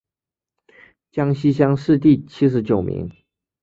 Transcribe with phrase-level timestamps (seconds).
[1.11, 3.07] 江西乡试第七十九名。